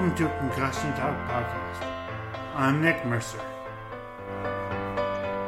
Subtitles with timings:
[0.00, 1.84] Welcome to Concussion Talk Podcast.
[2.54, 3.38] I'm Nick Mercer.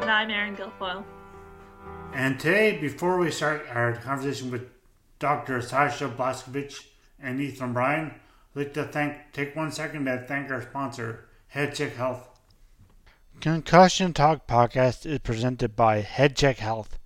[0.02, 1.04] And I'm Erin Guilfoyle.
[2.12, 4.68] And today, before we start our conversation with
[5.18, 5.62] Dr.
[5.62, 6.84] Sasha Blaskovich
[7.18, 8.08] and Ethan O'Brien,
[8.54, 12.28] I'd like to thank take one second to thank our sponsor, HeadCheck Health.
[13.40, 16.98] Concussion Talk Podcast is presented by HeadCheck Health.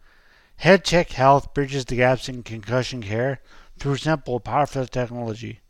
[0.65, 3.41] HeadCheck Health bridges the gaps in concussion care
[3.79, 5.61] through simple, powerful technology.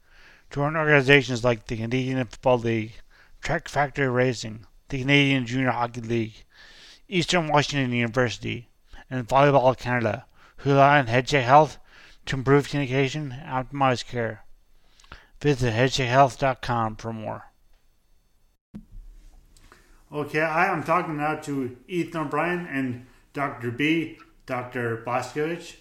[0.50, 2.92] Join organizations like the Canadian Football League,
[3.42, 6.44] Track Factory Racing, the Canadian Junior Hockey League,
[7.08, 8.68] Eastern Washington University,
[9.10, 10.26] and Volleyball Canada,
[10.58, 11.78] who rely on HeadCheck Health
[12.26, 14.44] to improve communication and optimize care.
[15.40, 17.44] Visit headcheckhealth.com for more.
[20.12, 23.70] Okay, I am talking now to Ethan O'Brien and Dr.
[23.70, 25.02] B, Dr.
[25.04, 25.76] Blaskovich,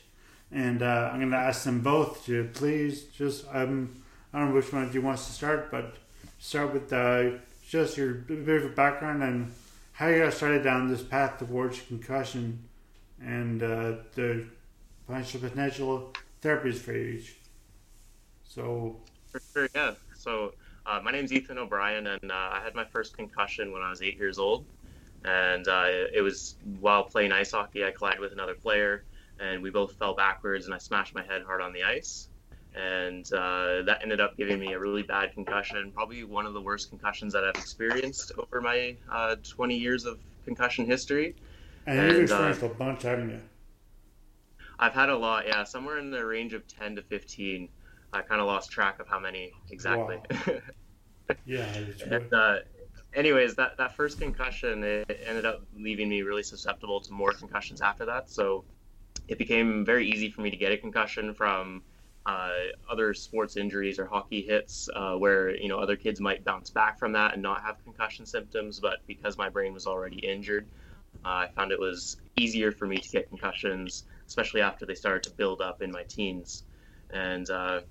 [0.52, 4.04] and uh, I'm going to ask them both to please just um,
[4.36, 5.96] I don't know which one of you wants to start, but
[6.40, 9.54] start with uh, just your bit of background and
[9.94, 12.68] how you got started down this path towards concussion
[13.22, 14.46] and uh, the
[15.08, 17.38] potential potential therapies for each.
[18.44, 18.98] So,
[19.32, 19.94] for sure, yeah.
[20.18, 20.54] So,
[20.86, 24.02] uh, my name's Ethan O'Brien, and uh, I had my first concussion when I was
[24.02, 24.66] eight years old.
[25.24, 29.06] And uh, it was while playing ice hockey, I collided with another player,
[29.40, 32.28] and we both fell backwards, and I smashed my head hard on the ice
[32.76, 36.62] and uh, that ended up giving me a really bad concussion, probably one of the
[36.62, 41.36] worst concussions that I've experienced over my uh, 20 years of concussion history.
[41.86, 43.42] And, and you've experienced uh, a bunch, haven't you?
[44.78, 47.70] I've had a lot, yeah, somewhere in the range of 10 to 15.
[48.12, 50.20] I kind of lost track of how many exactly.
[50.48, 50.56] Wow.
[51.46, 51.66] yeah.
[52.10, 52.58] and, uh,
[53.14, 57.82] anyways, that, that first concussion it ended up leaving me really susceptible to more concussions
[57.82, 58.30] after that.
[58.30, 58.66] So
[59.28, 61.84] it became very easy for me to get a concussion from
[62.26, 62.50] uh,
[62.90, 66.98] other sports injuries or hockey hits uh, where you know other kids might bounce back
[66.98, 70.68] from that and not have concussion symptoms but because my brain was already injured
[71.24, 75.24] uh, i found it was easier for me to get concussions especially after they started
[75.24, 76.64] to build up in my teens.
[77.12, 77.82] And uh,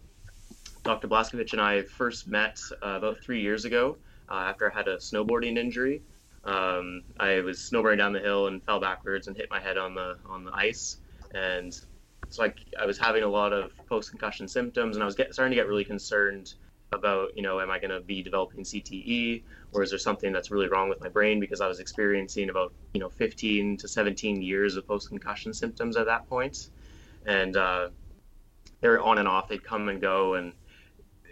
[0.83, 3.97] dr blaskovich and i first met uh, about three years ago
[4.29, 6.03] uh, after i had a snowboarding injury.
[6.45, 9.95] Um, i was snowboarding down the hill and fell backwards and hit my head on
[9.95, 10.99] the on the ice.
[11.33, 11.75] And
[12.35, 15.33] so like I was having a lot of post concussion symptoms, and I was get,
[15.33, 16.55] starting to get really concerned
[16.93, 20.51] about you know am I going to be developing CTE or is there something that's
[20.51, 24.43] really wrong with my brain because I was experiencing about you know 15 to 17
[24.43, 26.71] years of post concussion symptoms at that point,
[27.25, 27.91] and uh,
[28.81, 29.47] they're on and off.
[29.49, 30.55] They'd come and go, and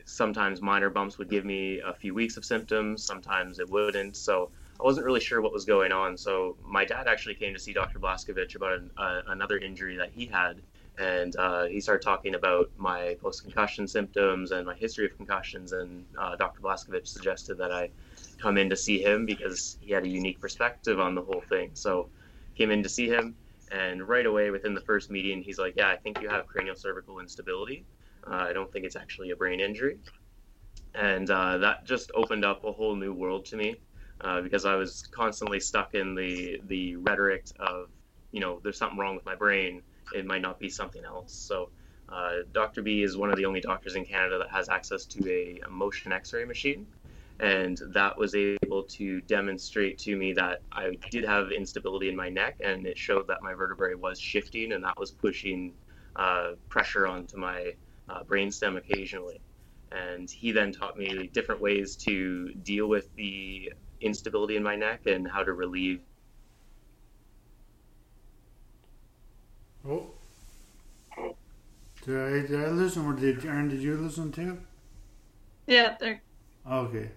[0.04, 3.04] sometimes minor bumps would give me a few weeks of symptoms.
[3.04, 4.16] Sometimes it wouldn't.
[4.16, 6.16] So I wasn't really sure what was going on.
[6.16, 7.98] So my dad actually came to see Dr.
[7.98, 10.62] Blaskovich about an, uh, another injury that he had
[10.98, 15.72] and uh, he started talking about my post-concussion symptoms and my history of concussions.
[15.72, 16.60] And uh, Dr.
[16.60, 17.90] Blaskovich suggested that I
[18.38, 21.70] come in to see him because he had a unique perspective on the whole thing.
[21.74, 22.08] So
[22.54, 23.34] came in to see him,
[23.70, 26.76] and right away within the first meeting, he's like, "Yeah, I think you have cranial
[26.76, 27.86] cervical instability.
[28.26, 29.98] Uh, I don't think it's actually a brain injury."
[30.94, 33.76] And uh, that just opened up a whole new world to me
[34.20, 37.88] uh, because I was constantly stuck in the the rhetoric of,
[38.30, 39.82] you know, there's something wrong with my brain
[40.14, 41.32] it might not be something else.
[41.32, 41.70] So,
[42.08, 42.82] uh, Dr.
[42.82, 45.70] B is one of the only doctors in Canada that has access to a, a
[45.70, 46.86] motion X-ray machine,
[47.40, 52.28] and that was able to demonstrate to me that I did have instability in my
[52.28, 55.72] neck, and it showed that my vertebrae was shifting, and that was pushing
[56.16, 57.74] uh, pressure onto my
[58.08, 59.40] uh, brainstem occasionally.
[59.90, 65.06] And he then taught me different ways to deal with the instability in my neck
[65.06, 66.00] and how to relieve.
[69.88, 70.06] Oh.
[72.04, 74.58] Did I, did I listen or did Erin, did you listen too?
[75.66, 76.20] Yeah, they're
[76.68, 77.10] Okay.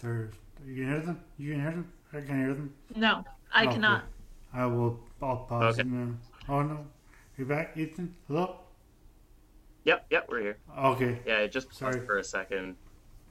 [0.00, 0.32] There's,
[0.64, 1.20] you can hear them?
[1.36, 1.92] You can hear them?
[2.12, 2.74] I can hear them.
[2.96, 3.74] no, I Okay.
[3.74, 4.04] cannot.
[4.52, 5.88] I will, I'll pause Okay.
[5.88, 6.14] it now.
[6.48, 6.86] Oh no.
[7.36, 8.14] You back, Ethan?
[8.26, 8.56] Hello?
[9.84, 10.56] Yep, yep, we're here.
[10.78, 11.18] Okay.
[11.26, 12.00] Yeah, it just Sorry.
[12.00, 12.76] for a second.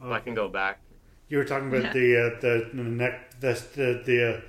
[0.01, 0.11] okay.
[0.13, 0.79] I can go back.
[1.29, 1.93] You were talking about Yeah.
[1.93, 4.43] the, uh, the, the neck, the, the, the,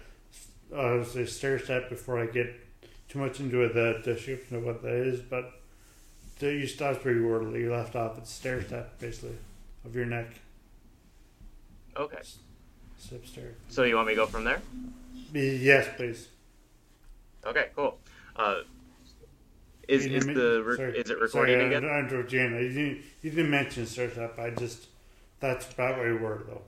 [0.75, 2.55] uh, uh, the stair step before I get
[3.09, 5.53] too much into it, the description of what that is, but
[6.39, 7.61] the, you stopped pretty wordily.
[7.61, 9.37] You left off at stair step, basically,
[9.85, 10.29] of your neck.
[11.97, 12.21] Okay.
[12.99, 13.55] Step stair.
[13.69, 14.61] So you want me to go from there?
[15.33, 16.29] Yes, please.
[17.47, 17.99] Okay, cool.
[18.37, 18.61] Uh,
[19.89, 21.85] is is didn't the re- is it recording sorry, again?
[21.85, 22.41] I interrupted you.
[22.41, 24.39] You didn't, you didn't mention stair step.
[24.39, 24.87] I just,
[25.41, 26.63] that's about where we were, though.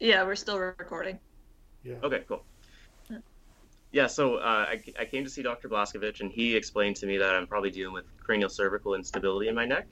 [0.00, 1.18] Yeah, we're still recording.
[1.84, 1.94] Yeah.
[2.02, 2.42] Okay, cool.
[3.94, 5.68] Yeah, so uh, I, I came to see Dr.
[5.68, 9.54] Blaskovich, and he explained to me that I'm probably dealing with cranial cervical instability in
[9.54, 9.86] my neck.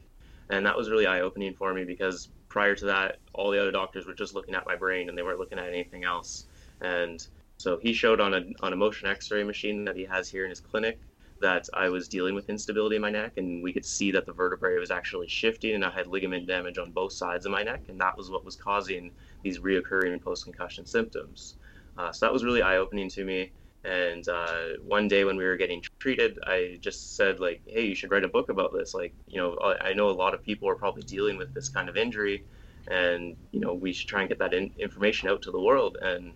[0.50, 3.70] And that was really eye opening for me because prior to that, all the other
[3.70, 6.46] doctors were just looking at my brain and they weren't looking at anything else.
[6.80, 7.24] And
[7.58, 10.42] so he showed on a, on a motion x ray machine that he has here
[10.42, 10.98] in his clinic
[11.40, 14.32] that I was dealing with instability in my neck, and we could see that the
[14.32, 17.82] vertebrae was actually shifting, and I had ligament damage on both sides of my neck,
[17.88, 19.12] and that was what was causing
[19.44, 21.54] these reoccurring post concussion symptoms.
[21.96, 23.52] Uh, so that was really eye opening to me.
[23.84, 27.94] And uh, one day when we were getting treated, I just said like, "Hey, you
[27.94, 28.94] should write a book about this.
[28.94, 31.88] Like, you know, I know a lot of people are probably dealing with this kind
[31.88, 32.44] of injury,
[32.88, 35.98] and you know, we should try and get that in- information out to the world."
[36.00, 36.34] And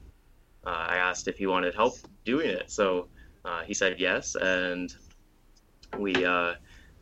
[0.66, 1.94] uh, I asked if he wanted help
[2.24, 2.70] doing it.
[2.70, 3.08] So
[3.44, 4.92] uh, he said yes, and
[5.96, 6.54] we uh,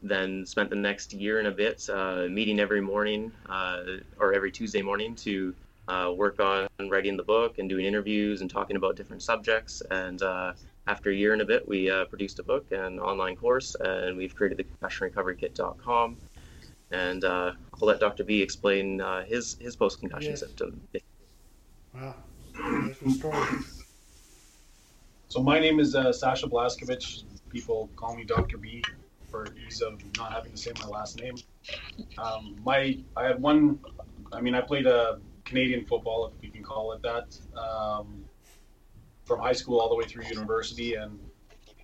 [0.02, 3.80] then spent the next year and a bit uh, meeting every morning uh,
[4.18, 5.54] or every Tuesday morning to
[5.88, 9.82] uh, work on writing the book and doing interviews and talking about different subjects.
[9.90, 10.54] And uh,
[10.86, 14.16] after a year and a bit, we uh, produced a book and online course, and
[14.16, 16.16] we've created the concussionrecoverykit.com.
[16.90, 18.24] And uh, I'll let Dr.
[18.24, 20.40] B explain uh, his his post concussion Yes.
[20.40, 20.80] symptom.
[21.94, 22.14] Wow.
[22.86, 23.46] That's a story.
[25.28, 27.24] So my name is uh, Sasha Blaskovich.
[27.48, 28.58] People call me Dr.
[28.58, 28.82] B
[29.30, 31.34] for ease of not having to say my last name.
[32.18, 33.80] Um, my I had one.
[34.32, 38.24] I mean, I played uh, Canadian football, if we can call it that, um,
[39.24, 41.18] from high school all the way through university, and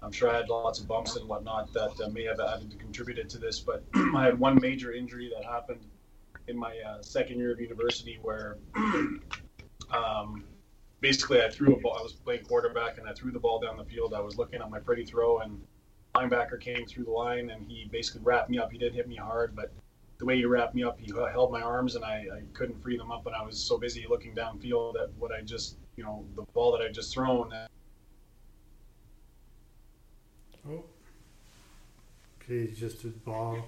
[0.02, 2.76] I'm sure I had lots of bumps and whatnot that uh, may have added to
[2.76, 3.60] contributed to this.
[3.60, 5.80] But I had one major injury that happened
[6.48, 8.58] in my uh, second year of university where.
[9.90, 10.44] um,
[11.00, 11.96] basically I threw a ball.
[11.98, 14.14] I was playing quarterback and I threw the ball down the field.
[14.14, 15.60] I was looking at my pretty throw and
[16.14, 18.70] linebacker came through the line and he basically wrapped me up.
[18.70, 19.72] He didn't hit me hard, but
[20.20, 22.96] the way he wrapped me up, he held my arms and I, I couldn't free
[22.98, 23.26] them up.
[23.26, 26.70] And I was so busy looking downfield at what I just, you know, the ball
[26.72, 27.50] that I just thrown.
[30.68, 30.84] Oh.
[32.42, 33.64] Okay, he's just a ball.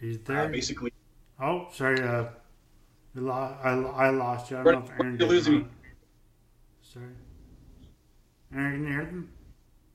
[0.00, 0.48] He's Uh, there.
[0.48, 0.92] basically,
[1.42, 2.00] oh, sorry.
[2.00, 2.28] Uh,
[3.14, 4.58] we I, I lost you.
[4.58, 5.66] I don't know if Erin You're losing me.
[6.82, 7.06] Sorry.
[8.54, 9.32] Erin, can you hear them?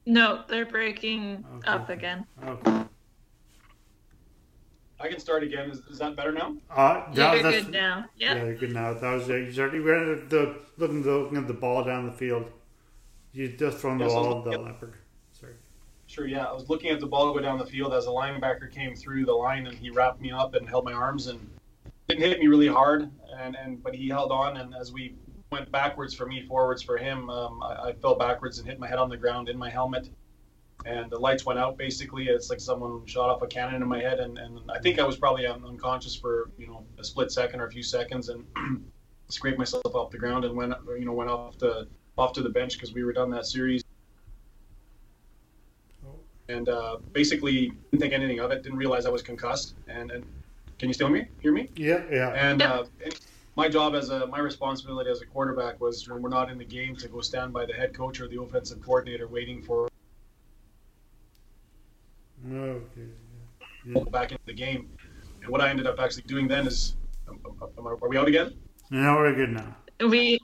[0.06, 1.68] No, they're breaking Okay.
[1.72, 2.26] up again.
[2.44, 2.86] Okay.
[5.00, 5.70] I can start again.
[5.70, 6.56] Is, is that better now?
[6.70, 8.06] Uh, Yeah, that- you're that's- good now.
[8.16, 8.44] Yeah, Yeah.
[8.46, 8.94] you're good now.
[8.94, 9.46] That was it.
[9.46, 12.46] You started, you were at the looking, the, looking at the ball down the field.
[13.34, 14.94] You just thrown the Yes, ball at the looking leopard.
[15.34, 15.54] Sorry.
[16.08, 16.46] Sure, yeah.
[16.46, 19.25] I was looking at the ball go down the field as a linebacker came through
[19.25, 21.40] the line and he wrapped me up and held my arms and
[22.08, 25.16] didn't hit me really hard and, and but he held on and as we
[25.52, 28.88] went backwards for me, forwards for him, um, I, I fell backwards and hit my
[28.88, 30.10] head on the ground in my helmet.
[30.84, 32.27] And the lights went out basically.
[32.27, 35.03] It's like someone shot off a cannon in my head and, and I think I
[35.03, 38.46] was probably un- unconscious for, you know, a split second or a few seconds and
[39.29, 42.50] scraped myself off the ground and went you know, went off the off to the
[42.50, 43.82] bench because we were done that series
[46.50, 48.63] and uh, basically didn't think anything of it.
[48.63, 49.75] Didn't realize I was concussed.
[49.88, 50.24] And, and
[50.79, 51.27] can you still hear me?
[51.39, 51.70] Hear me?
[51.75, 52.29] Yeah, yeah.
[52.34, 52.70] And Yep.
[52.70, 53.20] uh, and
[53.55, 56.65] my job as a my responsibility as a quarterback was when we're not in the
[56.65, 59.88] game to go stand by the head coach or the offensive coordinator, waiting for
[62.52, 64.10] Okay.
[64.12, 64.90] back into the game.
[65.42, 66.96] And what I ended up actually doing then is,
[67.28, 68.54] um, um, are we out again?
[68.92, 69.75] Now we're good now.
[70.00, 70.40] We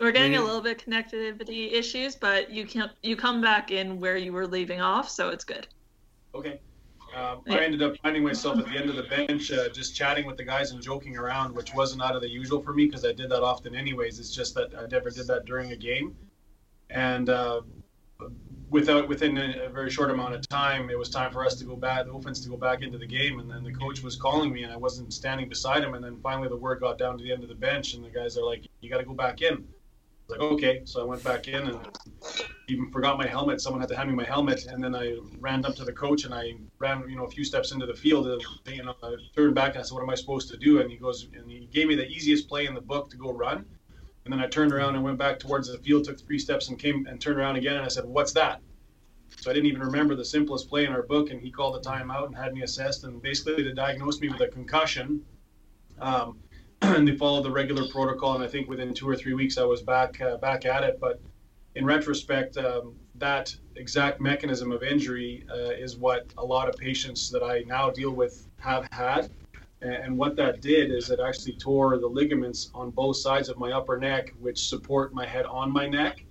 [0.00, 4.16] we're getting a little bit connectivity issues, but you can you come back in where
[4.16, 5.68] you were leaving off, so it's good.
[6.34, 6.60] Okay.
[7.14, 7.56] Um, Yeah.
[7.56, 10.36] I ended up finding myself at the end of the bench, uh, just chatting with
[10.36, 13.12] the guys and joking around, which wasn't out of the usual for me because I
[13.12, 14.20] did that often anyways.
[14.20, 16.16] It's just that I never did that during a game.
[16.88, 17.62] And uh,
[18.70, 21.76] without within a, very short amount of time, it was time for us to go
[21.76, 23.40] back, the offense to go back into the game.
[23.40, 25.94] And then the coach was calling me, and I wasn't standing beside him.
[25.94, 28.10] And then finally, the word got down to the end of the bench, and the
[28.10, 29.58] guys are like, "You got to go back in." I
[30.28, 31.80] was like, "Okay." So I went back in, and
[32.68, 33.60] even forgot my helmet.
[33.60, 36.24] Someone had to hand me my helmet, and then I ran up to the coach,
[36.24, 38.42] and I ran, you know, a few steps into the field, and
[38.76, 40.90] you know, I turned back, and I said, "What am I supposed to do?" And
[40.90, 43.66] he goes, and he gave me the easiest play in the book to go run.
[44.24, 46.78] And then I turned around and went back towards the field, took three steps, and
[46.78, 47.76] came and turned around again.
[47.76, 48.60] And I said, "What's that?"
[49.36, 51.88] So I didn't even remember the simplest play in our book, and he called the
[51.88, 55.24] timeout and had me assessed, and basically they diagnosed me with a concussion.
[55.98, 56.38] Um,
[56.82, 59.64] and they followed the regular protocol, and I think within two or three weeks I
[59.64, 60.98] was back uh, back at it.
[61.00, 61.20] But
[61.74, 67.30] in retrospect, um, that exact mechanism of injury uh, is what a lot of patients
[67.30, 69.30] that I now deal with have had.
[69.82, 73.72] And what that did is it actually tore the ligaments on both sides of my
[73.72, 76.24] upper neck, which support my head on my neck.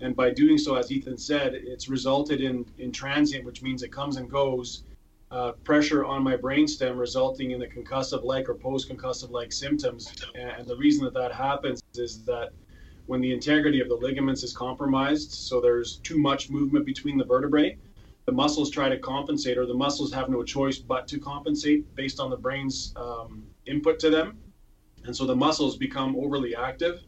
[0.00, 3.90] And by doing so, as Ethan said, it's resulted in, in transient, which means it
[3.92, 4.84] comes and goes,
[5.30, 10.12] uh, pressure on my brainstem, resulting in the concussive like or post concussive like symptoms.
[10.36, 12.50] And the reason that that happens is that
[13.06, 17.24] when the integrity of the ligaments is compromised, so there's too much movement between the
[17.24, 17.76] vertebrae,
[18.26, 22.20] the muscles try to compensate, or the muscles have no choice but to compensate based
[22.20, 24.38] on the brain's um, input to them.
[25.04, 27.02] And so the muscles become overly active.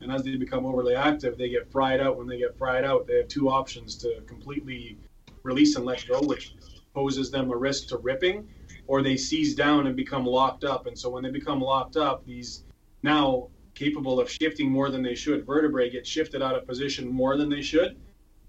[0.00, 2.16] And as they become overly active, they get fried out.
[2.16, 4.96] When they get fried out, they have two options to completely
[5.42, 6.54] release and let go, which
[6.94, 8.48] poses them a risk to ripping,
[8.86, 10.86] or they seize down and become locked up.
[10.86, 12.64] And so when they become locked up, these
[13.02, 17.36] now capable of shifting more than they should vertebrae get shifted out of position more
[17.36, 17.96] than they should.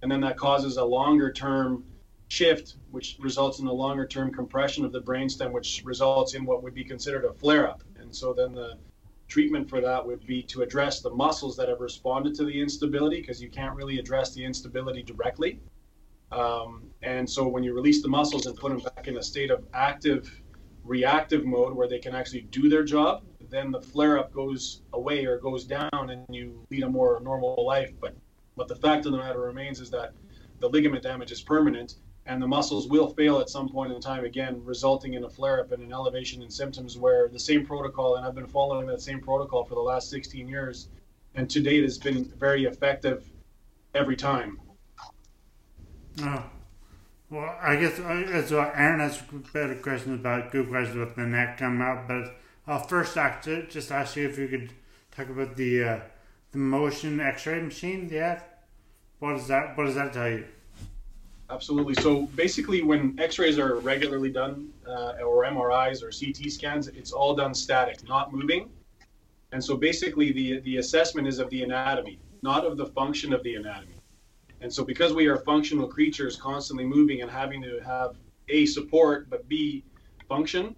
[0.01, 1.83] And then that causes a longer term
[2.31, 6.63] shift, which results in a longer term compression of the brainstem, which results in what
[6.63, 7.83] would be considered a flare up.
[7.99, 8.77] And so then the
[9.27, 13.19] treatment for that would be to address the muscles that have responded to the instability,
[13.19, 15.59] because you can't really address the instability directly.
[16.31, 19.51] Um, and so when you release the muscles and put them back in a state
[19.51, 20.41] of active
[20.85, 25.25] reactive mode where they can actually do their job, then the flare up goes away
[25.25, 27.91] or goes down and you lead a more normal life.
[27.99, 28.15] But
[28.55, 30.13] but the fact of the matter remains is that
[30.61, 34.25] the ligament damage is permanent and the muscles will fail at some point in time
[34.25, 38.15] again, resulting in a flare up and an elevation in symptoms where the same protocol,
[38.15, 40.89] and I've been following that same protocol for the last 16 years,
[41.35, 43.29] and to date has been very effective
[43.95, 44.59] every time.
[46.21, 46.43] Oh.
[47.31, 49.21] Well, I guess as well, Erin has
[49.53, 52.35] better questions about good questions about the neck come out, but
[52.67, 54.73] I'll first ask, just ask you if you could
[55.15, 55.99] talk about the uh,
[56.51, 58.09] the motion X-ray machine.
[58.11, 58.41] Yeah,
[59.19, 60.45] what does that what does that tell you?
[61.51, 61.93] Absolutely.
[61.95, 67.35] So basically, when X-rays are regularly done, uh, or MRIs or CT scans, it's all
[67.35, 68.69] done static, not moving.
[69.51, 73.43] And so basically, the the assessment is of the anatomy, not of the function of
[73.43, 74.01] the anatomy.
[74.61, 78.15] And so because we are functional creatures, constantly moving and having to have
[78.49, 79.83] a support, but b
[80.29, 80.75] function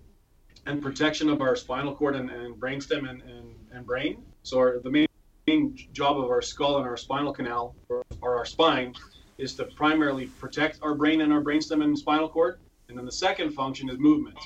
[0.65, 4.23] and protection of our spinal cord and, and brainstem and, and, and brain.
[4.43, 5.07] So our, the main,
[5.47, 8.95] main job of our skull and our spinal canal or, or our spine
[9.37, 12.59] is to primarily protect our brain and our brainstem and spinal cord.
[12.89, 14.37] And then the second function is movement.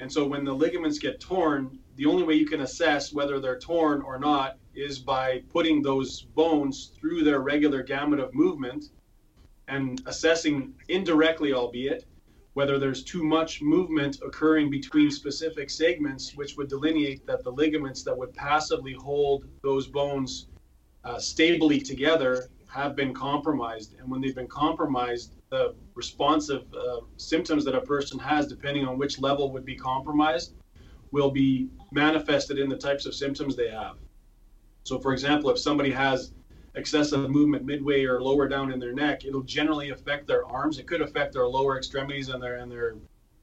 [0.00, 3.58] And so when the ligaments get torn, the only way you can assess whether they're
[3.58, 8.86] torn or not is by putting those bones through their regular gamut of movement
[9.66, 12.06] and assessing indirectly, albeit,
[12.54, 18.02] whether there's too much movement occurring between specific segments, which would delineate that the ligaments
[18.02, 20.46] that would passively hold those bones
[21.04, 23.98] uh, stably together have been compromised.
[23.98, 28.98] And when they've been compromised, the responsive uh, symptoms that a person has, depending on
[28.98, 30.54] which level would be compromised,
[31.10, 33.96] will be manifested in the types of symptoms they have.
[34.84, 36.32] So, for example, if somebody has
[36.74, 40.78] excessive movement midway or lower down in their neck, it'll generally affect their arms.
[40.78, 42.96] It could affect their lower extremities and their and their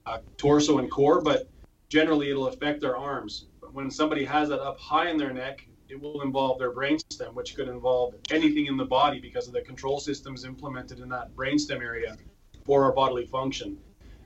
[0.06, 1.50] uh, torso and core, but
[1.90, 3.48] generally it'll affect their arms.
[3.60, 7.34] But when somebody has that up high in their neck, it will involve their brainstem,
[7.34, 11.34] which could involve anything in the body because of the control systems implemented in that
[11.36, 12.18] brainstem area
[12.66, 13.78] for our bodily function.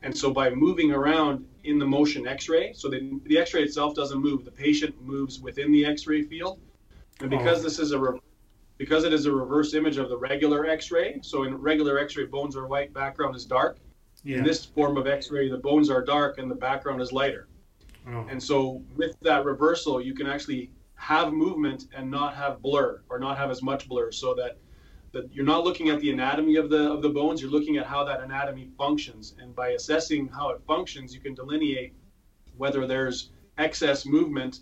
[0.01, 4.19] And so by moving around in the motion x-ray, so the, the x-ray itself doesn't
[4.19, 6.59] move, the patient moves within the x-ray field.
[7.21, 7.63] And because oh.
[7.63, 8.19] this is a re-
[8.77, 12.55] because it is a reverse image of the regular x-ray, so in regular x-ray bones
[12.55, 13.77] are white, background is dark.
[14.23, 14.37] Yeah.
[14.37, 17.47] In this form of x-ray, the bones are dark and the background is lighter.
[18.07, 18.25] Oh.
[18.29, 23.19] And so with that reversal, you can actually have movement and not have blur or
[23.19, 24.57] not have as much blur so that
[25.11, 27.85] that you're not looking at the anatomy of the of the bones you're looking at
[27.85, 31.93] how that anatomy functions and by assessing how it functions you can delineate
[32.57, 34.59] whether there's excess movement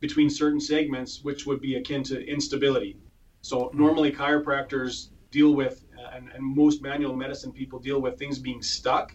[0.00, 2.96] between certain segments which would be akin to instability
[3.40, 8.38] so normally chiropractors deal with uh, and, and most manual medicine people deal with things
[8.38, 9.14] being stuck.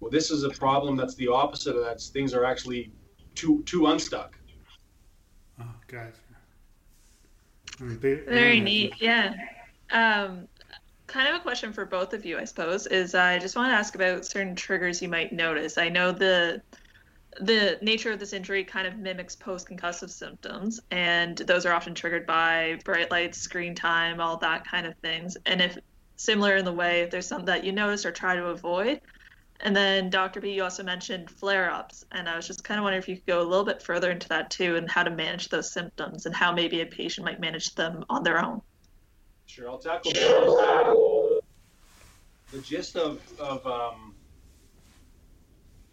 [0.00, 2.00] Well, this is a problem that's the opposite of that.
[2.00, 2.92] Things are actually
[3.34, 4.38] too too unstuck.
[5.94, 6.18] Gotcha.
[8.26, 8.94] Very neat.
[9.00, 9.32] Yeah.
[9.92, 10.48] Um,
[11.06, 13.76] kind of a question for both of you, I suppose, is I just want to
[13.76, 15.78] ask about certain triggers you might notice.
[15.78, 16.62] I know the
[17.40, 22.26] the nature of this injury kind of mimics post-concussive symptoms, and those are often triggered
[22.26, 25.36] by bright lights, screen time, all that kind of things.
[25.46, 25.78] And if
[26.16, 29.00] similar in the way, if there's something that you notice or try to avoid.
[29.60, 30.40] And then Dr.
[30.40, 33.26] B, you also mentioned flare-ups, and I was just kind of wondering if you could
[33.26, 36.34] go a little bit further into that too, and how to manage those symptoms, and
[36.34, 38.60] how maybe a patient might manage them on their own.
[39.46, 40.10] Sure, I'll tackle
[42.54, 44.14] the gist of, of um,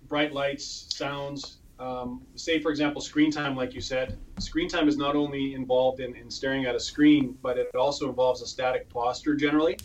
[0.08, 1.58] bright lights, sounds.
[1.80, 4.18] Um, say, for example, screen time, like you said.
[4.38, 8.08] Screen time is not only involved in, in staring at a screen, but it also
[8.08, 9.78] involves a static posture generally.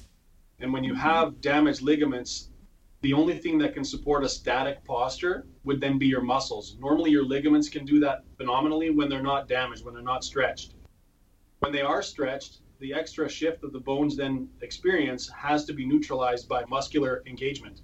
[0.60, 2.50] And when you have damaged ligaments,
[3.06, 6.76] the only thing that can support a static posture would then be your muscles.
[6.80, 10.74] Normally, your ligaments can do that phenomenally when they're not damaged, when they're not stretched.
[11.60, 15.86] When they are stretched, the extra shift that the bones then experience has to be
[15.86, 17.82] neutralized by muscular engagement.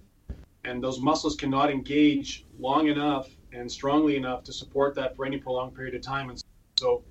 [0.65, 5.39] And those muscles cannot engage long enough and strongly enough to support that for any
[5.39, 6.31] prolonged period of time.
[6.31, 6.43] And
[6.81, 7.05] so,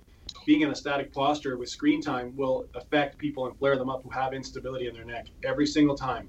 [0.45, 4.03] being in a static posture with screen time will affect people and flare them up
[4.03, 6.27] who have instability in their neck every single time.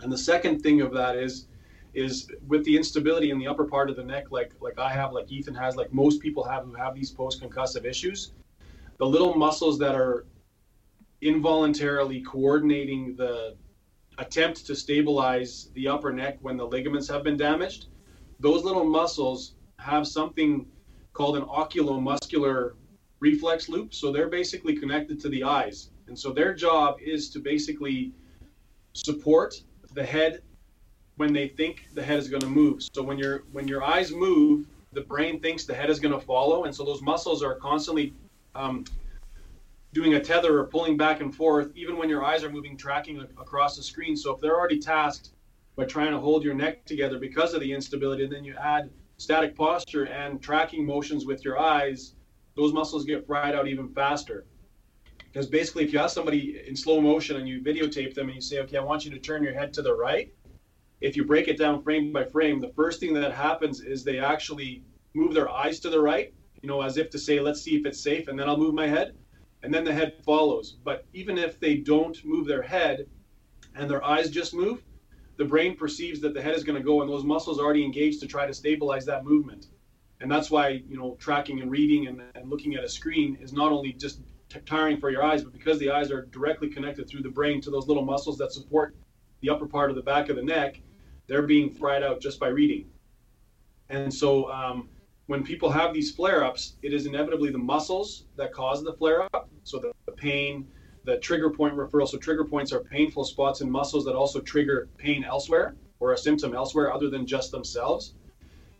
[0.00, 1.46] And the second thing of that is,
[1.94, 5.12] is with the instability in the upper part of the neck, like like I have,
[5.12, 8.32] like Ethan has, like most people have who have these post concussive issues,
[8.98, 10.26] the little muscles that are
[11.22, 13.56] involuntarily coordinating the
[14.18, 17.86] attempt to stabilize the upper neck when the ligaments have been damaged,
[18.40, 20.66] those little muscles have something
[21.12, 22.74] called an oculomuscular
[23.20, 23.94] reflex loop.
[23.94, 25.90] So they're basically connected to the eyes.
[26.08, 28.12] And so their job is to basically
[28.92, 29.62] support
[29.94, 30.42] the head
[31.16, 32.82] when they think the head is going to move.
[32.92, 36.24] So when your when your eyes move, the brain thinks the head is going to
[36.24, 38.12] follow, and so those muscles are constantly
[38.54, 38.84] um,
[39.92, 43.20] doing a tether or pulling back and forth, even when your eyes are moving, tracking
[43.20, 44.16] across the screen.
[44.16, 45.30] So if they're already tasked
[45.76, 48.90] by trying to hold your neck together because of the instability, and then you add
[49.16, 52.14] static posture and tracking motions with your eyes,
[52.56, 54.44] those muscles get fried out even faster.
[55.34, 58.40] Because basically, if you have somebody in slow motion and you videotape them and you
[58.40, 60.32] say, okay, I want you to turn your head to the right,
[61.00, 64.20] if you break it down frame by frame, the first thing that happens is they
[64.20, 67.74] actually move their eyes to the right, you know, as if to say, let's see
[67.74, 69.14] if it's safe, and then I'll move my head
[69.64, 70.76] and then the head follows.
[70.84, 73.06] But even if they don't move their head
[73.74, 74.84] and their eyes just move,
[75.36, 77.84] the brain perceives that the head is going to go and those muscles are already
[77.84, 79.66] engaged to try to stabilize that movement.
[80.20, 83.52] And that's why, you know, tracking and reading and, and looking at a screen is
[83.52, 84.20] not only just
[84.60, 87.70] tiring for your eyes, but because the eyes are directly connected through the brain to
[87.70, 88.94] those little muscles that support
[89.40, 90.80] the upper part of the back of the neck,
[91.26, 92.86] they're being fried out just by reading.
[93.88, 94.88] And so, um,
[95.26, 99.22] when people have these flare ups, it is inevitably the muscles that cause the flare
[99.34, 99.48] up.
[99.64, 100.68] So the, the, pain,
[101.04, 102.06] the trigger point referral.
[102.06, 106.18] So trigger points are painful spots in muscles that also trigger pain elsewhere or a
[106.18, 108.14] symptom elsewhere other than just themselves.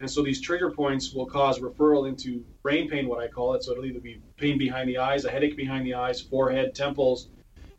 [0.04, 3.64] And so these trigger points will cause referral into brain pain, what I call it.
[3.64, 7.30] So it'll either be pain behind the eyes, a headache behind the eyes, forehead, temples.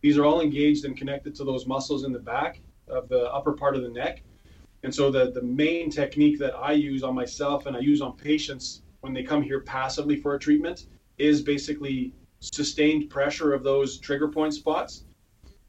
[0.01, 3.53] These are all engaged and connected to those muscles in the back of the upper
[3.53, 4.23] part of the neck.
[4.81, 8.17] And so the, the main technique that I use on myself and I use on
[8.17, 10.87] patients when they come here passively for a treatment
[11.19, 15.05] is basically sustained pressure of those trigger point spots.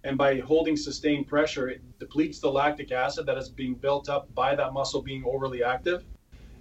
[0.05, 4.35] And by holding sustained pressure, it depletes the lactic acid that is being built up
[4.35, 6.07] by that muscle being overly active.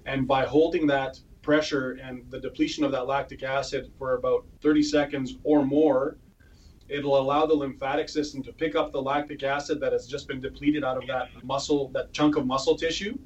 [0.06, 4.84] And by holding that pressure and the depletion of that lactic acid for about 30
[4.84, 6.18] seconds or more,
[6.88, 10.40] It'll allow the lymphatic system to pick up the lactic acid that has just been
[10.40, 13.18] depleted out of that muscle, that chunk of muscle tissue.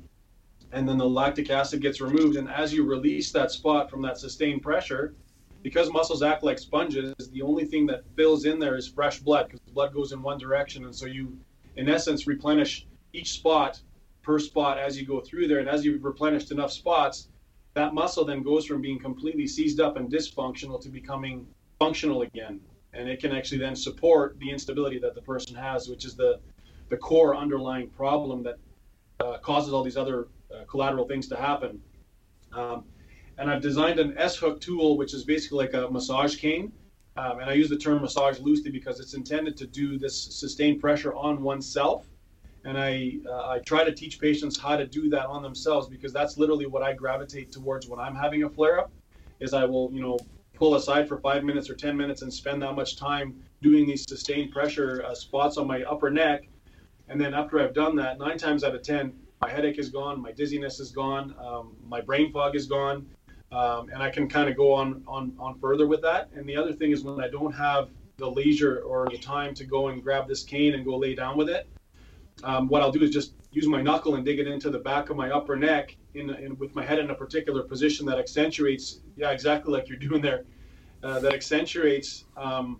[0.71, 2.37] And then the lactic acid gets removed.
[2.37, 5.13] And as you release that spot from that sustained pressure,
[5.61, 9.49] because muscles act like sponges, the only thing that fills in there is fresh blood
[9.49, 10.85] because blood goes in one direction.
[10.85, 11.37] And so you,
[11.75, 13.81] in essence, replenish each spot
[14.21, 15.59] per spot as you go through there.
[15.59, 17.29] And as you've replenished enough spots,
[17.73, 21.47] that muscle then goes from being completely seized up and dysfunctional to becoming
[21.79, 22.59] functional again
[22.93, 26.39] and it can actually then support the instability that the person has, which is the
[26.89, 28.57] the core underlying problem that
[29.19, 31.79] uh, causes all these other uh, collateral things to happen.
[32.51, 32.85] Um,
[33.37, 36.71] and I've designed an S hook tool, which is basically like a massage cane.
[37.15, 40.81] Um, and I use the term massage loosely because it's intended to do this sustained
[40.81, 42.07] pressure on oneself.
[42.65, 46.11] And I, uh, I try to teach patients how to do that on themselves because
[46.11, 48.91] that's literally what I gravitate towards when I'm having a flare up.
[49.39, 50.19] Is I will, you know,
[50.55, 54.05] pull aside for five minutes or 10 minutes and spend that much time doing these
[54.07, 56.49] sustained pressure uh, spots on my upper neck.
[57.07, 60.21] And then after I've done that, nine times out of 10, my headache is gone,
[60.21, 63.07] my dizziness is gone, um, my brain fog is gone,
[63.53, 66.29] um, and I can kind of go on, on, on further with that.
[66.35, 69.63] And the other thing is when I don't have the leisure or the time to
[69.63, 71.67] go and grab this cane and go lay down with it,
[72.43, 75.09] um, what I'll do is just use my knuckle and dig it into the back
[75.09, 79.01] of my upper neck in, in with my head in a particular position that accentuates,
[79.15, 80.45] yeah, exactly like you're doing there,
[81.03, 82.79] uh, that accentuates um,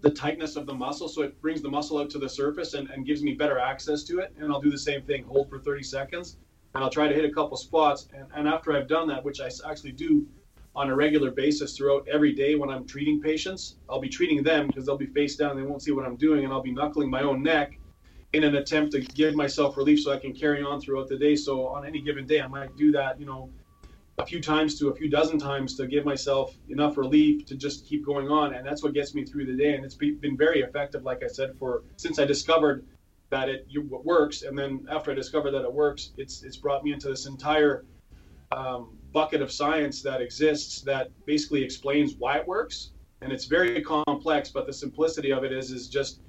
[0.00, 1.08] the tightness of the muscle.
[1.08, 4.04] So it brings the muscle out to the surface and, and gives me better access
[4.04, 4.32] to it.
[4.38, 6.38] And I'll do the same thing, hold for 30 seconds,
[6.74, 8.08] and I'll try to hit a couple spots.
[8.14, 10.26] And, and after I've done that, which I actually do
[10.74, 14.68] on a regular basis throughout every day when I'm treating patients, I'll be treating them
[14.68, 17.10] because they'll be face down, they won't see what I'm doing, and I'll be knuckling
[17.10, 17.78] my own neck
[18.32, 21.34] in an attempt to give myself relief so I can carry on throughout the day.
[21.34, 23.50] So on any given day, I might do that, you know,
[24.18, 27.86] a few times to a few dozen times to give myself enough relief to just
[27.86, 28.54] keep going on.
[28.54, 29.74] And that's what gets me through the day.
[29.74, 32.84] And it's been very effective, like I said, for since I discovered
[33.30, 33.66] that it
[34.04, 34.42] works.
[34.42, 37.84] And then after I discovered that it works, it's it's brought me into this entire
[38.52, 42.92] um, bucket of science that exists that basically explains why it works.
[43.20, 46.20] And it's very complex, but the simplicity of it is is just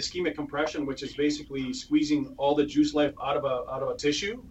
[0.00, 3.88] ischemic compression, which is basically squeezing all the juice life out of a out of
[3.88, 4.42] a tissue,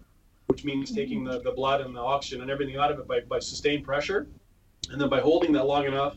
[0.46, 3.20] which means taking the, the blood and the oxygen and everything out of it by,
[3.20, 4.28] by sustained pressure.
[4.90, 6.16] And then by holding that long enough,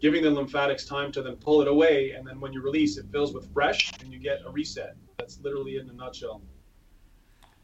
[0.00, 3.06] giving the lymphatics time to then pull it away, and then when you release, it
[3.12, 4.96] fills with fresh and you get a reset.
[5.18, 6.40] That's literally in a nutshell.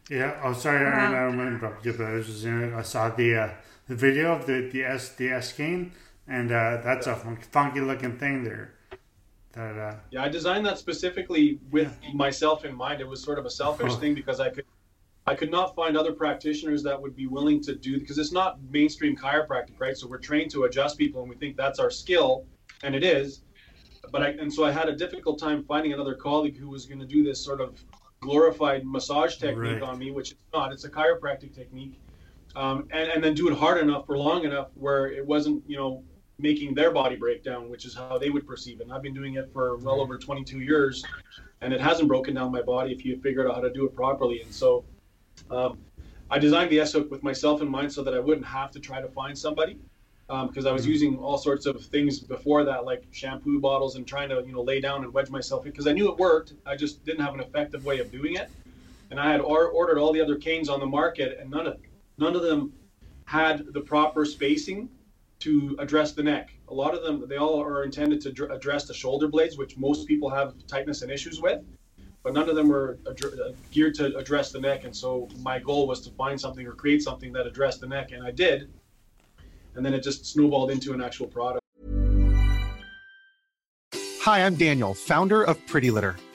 [0.09, 3.49] Yeah, oh sorry, I didn't interrupt you, but I was just I saw the uh,
[3.87, 5.93] the video of the the S the S cane,
[6.27, 8.74] and uh, that's a funky looking thing there.
[9.55, 12.13] That, uh, yeah, I designed that specifically with yeah.
[12.13, 12.99] myself in mind.
[12.99, 13.95] It was sort of a selfish oh.
[13.95, 14.65] thing because I could
[15.27, 18.59] I could not find other practitioners that would be willing to do because it's not
[18.69, 19.97] mainstream chiropractic, right?
[19.97, 22.45] So we're trained to adjust people and we think that's our skill,
[22.83, 23.41] and it is.
[24.11, 26.99] But I and so I had a difficult time finding another colleague who was going
[26.99, 27.81] to do this sort of
[28.19, 29.81] glorified massage technique right.
[29.81, 30.73] on me, which it's not.
[30.73, 31.97] It's a chiropractic technique,
[32.57, 35.77] um, and and then do it hard enough for long enough where it wasn't, you
[35.77, 36.03] know,
[36.37, 38.83] making their body break down, which is how they would perceive it.
[38.83, 41.03] And I've been doing it for well over 22 years,
[41.61, 43.95] and it hasn't broken down my body if you figured out how to do it
[43.95, 44.41] properly.
[44.41, 44.83] And so,
[45.49, 45.77] um,
[46.29, 48.79] I designed the S hook with myself in mind so that I wouldn't have to
[48.79, 49.77] try to find somebody
[50.27, 50.91] because um, I was mm-hmm.
[50.91, 54.61] using all sorts of things before that, like shampoo bottles and trying to you know
[54.63, 56.53] lay down and wedge myself in because I knew it worked.
[56.65, 58.49] I just didn't have an effective way of doing it,
[59.11, 61.77] and I had or- ordered all the other canes on the market, and none of
[62.17, 62.73] none of them
[63.25, 64.89] had the proper spacing
[65.39, 66.53] to address the neck.
[66.69, 69.77] A lot of them, they all are intended to dr- address the shoulder blades, which
[69.77, 71.63] most people have tightness and issues with,
[72.23, 74.83] but none of them were ad- uh, geared to address the neck.
[74.85, 78.11] And so my goal was to find something or create something that addressed the neck,
[78.11, 78.71] and I did.
[79.75, 81.61] And then it just snowballed into an actual product.
[84.21, 86.15] Hi, I'm Daniel, founder of Pretty Litter.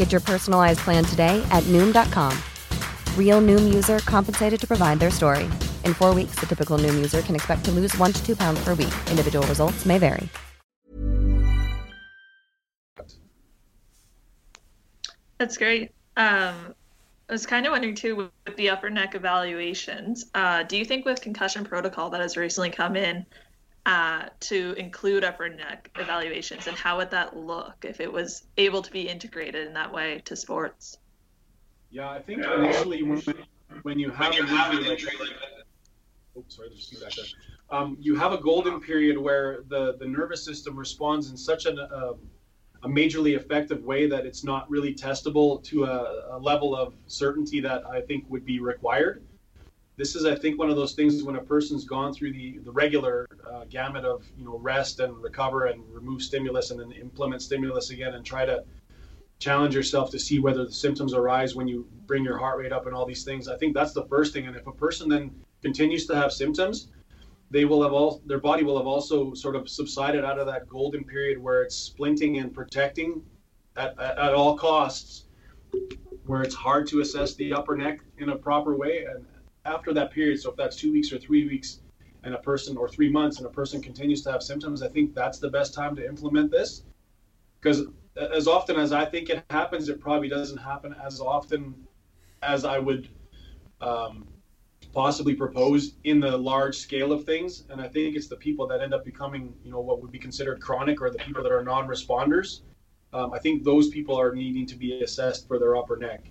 [0.00, 2.32] Get your personalized plan today at Noom.com.
[3.18, 5.44] Real Noom user compensated to provide their story.
[5.84, 8.64] In four weeks, the typical Noom user can expect to lose one to two pounds
[8.64, 8.94] per week.
[9.10, 10.26] Individual results may vary.
[15.36, 15.90] That's great.
[16.16, 16.74] Um,
[17.28, 20.30] I was kind of wondering too with the upper neck evaluations.
[20.32, 23.26] Uh, do you think with concussion protocol that has recently come in
[23.86, 28.82] uh, to include upper neck evaluations, and how would that look if it was able
[28.82, 30.98] to be integrated in that way to sports?
[31.90, 33.22] Yeah, I think initially when,
[33.82, 35.30] when you have an injury like,
[36.36, 37.24] oh, sorry, there's feedback there.
[37.70, 41.78] Um, you have a golden period where the, the nervous system responds in such an,
[41.78, 42.12] uh,
[42.82, 47.60] a majorly effective way that it's not really testable to a, a, level of certainty
[47.60, 49.22] that I think would be required.
[50.00, 52.72] This is, I think, one of those things when a person's gone through the, the
[52.72, 57.42] regular uh, gamut of you know rest and recover and remove stimulus and then implement
[57.42, 58.64] stimulus again and try to
[59.40, 62.86] challenge yourself to see whether the symptoms arise when you bring your heart rate up
[62.86, 63.46] and all these things.
[63.46, 64.46] I think that's the first thing.
[64.46, 66.88] And if a person then continues to have symptoms,
[67.50, 70.66] they will have all their body will have also sort of subsided out of that
[70.66, 73.22] golden period where it's splinting and protecting
[73.76, 75.24] at, at, at all costs,
[76.24, 79.04] where it's hard to assess the upper neck in a proper way.
[79.04, 79.26] And
[79.70, 81.80] after that period, so if that's two weeks or three weeks,
[82.22, 85.14] and a person or three months, and a person continues to have symptoms, I think
[85.14, 86.82] that's the best time to implement this
[87.60, 87.84] because
[88.16, 91.74] as often as I think it happens, it probably doesn't happen as often
[92.42, 93.08] as I would
[93.80, 94.26] um,
[94.92, 97.64] possibly propose in the large scale of things.
[97.70, 100.18] And I think it's the people that end up becoming, you know, what would be
[100.18, 102.62] considered chronic or the people that are non-responders.
[103.12, 106.30] Um, I think those people are needing to be assessed for their upper neck.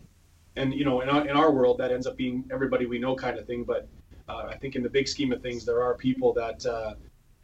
[0.60, 3.16] And, you know, in our, in our world, that ends up being everybody we know
[3.16, 3.64] kind of thing.
[3.64, 3.88] But
[4.28, 6.96] uh, I think in the big scheme of things, there are people that, uh,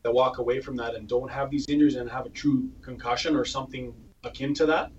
[0.03, 3.35] that walk away from that and don't have these injuries and have a true concussion
[3.35, 3.93] or something
[4.25, 4.91] akin to that.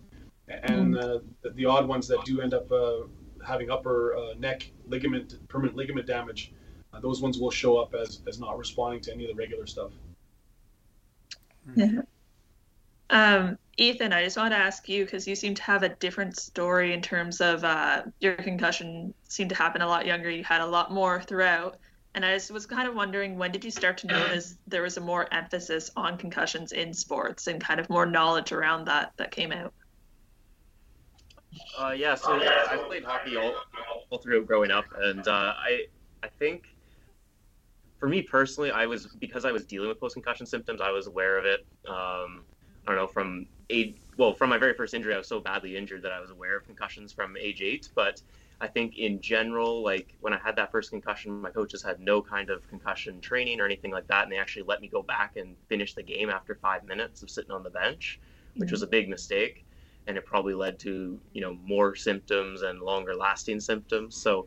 [0.48, 1.02] And mm.
[1.02, 3.00] uh, the, the, odd ones that do end up uh,
[3.46, 6.52] having upper uh, neck ligament, permanent ligament damage,
[6.92, 9.66] uh, those ones will show up as, as not responding to any of the regular
[9.66, 9.90] stuff.
[11.74, 12.02] Yeah.
[13.10, 16.36] Um, Ethan, I just want to ask you because you seem to have a different
[16.38, 20.30] story in terms of uh, your concussion seemed to happen a lot younger.
[20.30, 21.78] You had a lot more throughout.
[22.14, 24.96] And I just was kind of wondering when did you start to notice there was
[24.96, 29.30] a more emphasis on concussions in sports and kind of more knowledge around that that
[29.30, 29.74] came out?
[31.78, 33.54] Uh, yeah, so I played hockey all,
[34.08, 35.86] all through growing up, and uh, I
[36.22, 36.64] I think
[37.98, 41.06] for me personally, I was because I was dealing with post concussion symptoms, I was
[41.06, 41.66] aware of it.
[41.88, 42.44] Um,
[42.86, 45.76] I don't know from age well from my very first injury, I was so badly
[45.76, 48.22] injured that I was aware of concussions from age eight, but
[48.60, 52.22] I think in general, like when I had that first concussion, my coaches had no
[52.22, 55.36] kind of concussion training or anything like that, and they actually let me go back
[55.36, 58.18] and finish the game after five minutes of sitting on the bench,
[58.54, 58.72] which mm-hmm.
[58.72, 59.66] was a big mistake,
[60.06, 64.16] and it probably led to you know more symptoms and longer lasting symptoms.
[64.16, 64.46] So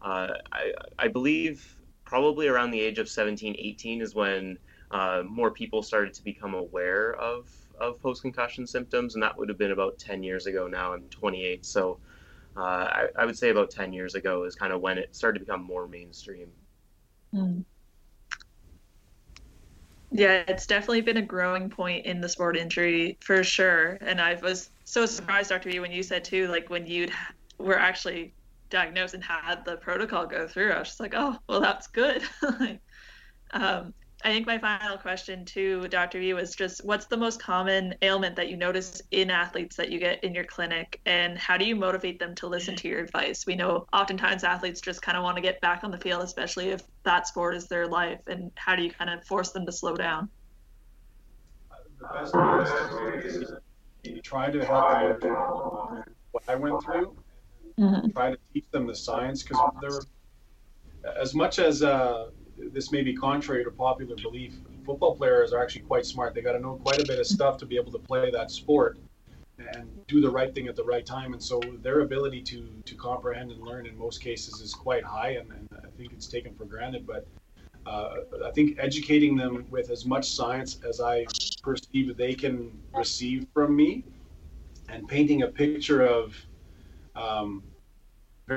[0.00, 1.76] uh, I, I believe
[2.06, 4.58] probably around the age of 17, 18 is when
[4.90, 7.48] uh, more people started to become aware of
[7.80, 10.66] of post concussion symptoms, and that would have been about 10 years ago.
[10.66, 11.98] Now I'm 28, so
[12.56, 15.38] uh, I, I, would say about 10 years ago is kind of when it started
[15.38, 16.48] to become more mainstream.
[17.34, 17.64] Mm.
[20.12, 23.96] Yeah, it's definitely been a growing point in the sport injury for sure.
[24.00, 25.70] And I was so surprised, Dr.
[25.70, 27.08] B, when you said too, like when you
[27.58, 28.34] were actually
[28.70, 32.22] diagnosed and had the protocol go through, I was just like, oh, well, that's good.
[33.52, 36.20] um, I think my final question to Dr.
[36.20, 39.98] B was just what's the most common ailment that you notice in athletes that you
[39.98, 43.46] get in your clinic and how do you motivate them to listen to your advice?
[43.46, 46.68] We know oftentimes athletes just kind of want to get back on the field, especially
[46.68, 48.20] if that sport is their life.
[48.26, 50.28] And how do you kind of force them to slow down?
[51.98, 53.52] The best way is
[54.04, 57.16] to try to help them with what I went through,
[57.78, 58.10] mm-hmm.
[58.10, 60.06] try to teach them the science because
[61.18, 62.28] as much as uh,
[62.72, 64.54] this may be contrary to popular belief.
[64.84, 66.34] Football players are actually quite smart.
[66.34, 68.50] They got to know quite a bit of stuff to be able to play that
[68.50, 68.98] sport
[69.58, 71.32] and do the right thing at the right time.
[71.32, 75.30] And so their ability to to comprehend and learn in most cases is quite high,
[75.30, 77.06] and, and I think it's taken for granted.
[77.06, 77.26] But
[77.86, 81.26] uh, I think educating them with as much science as I
[81.62, 84.04] perceive they can receive from me,
[84.88, 86.36] and painting a picture of
[87.14, 87.62] um,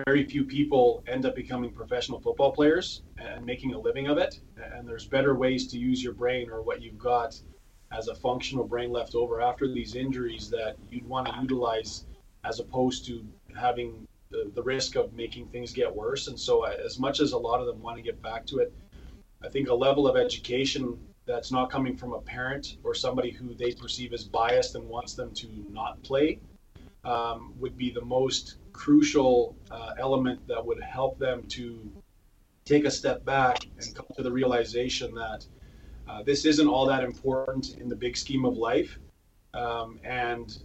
[0.06, 4.40] very few people end up becoming professional football players and making a living of it.
[4.74, 7.40] And there's better ways to use your brain or what you've got
[7.92, 12.06] as a functional brain left over after these injuries that you'd want to utilize
[12.44, 13.24] as opposed to
[13.56, 16.28] having the, the risk of making things get worse.
[16.28, 18.74] And so, as much as a lot of them want to get back to it,
[19.44, 23.54] I think a level of education that's not coming from a parent or somebody who
[23.54, 26.40] they perceive as biased and wants them to not play
[27.06, 31.92] um, would be the most crucial uh, element that would help them to
[32.66, 35.46] take a step back and come to the realization that
[36.08, 38.98] uh, this isn't all that important in the big scheme of life.
[39.54, 40.58] Um, and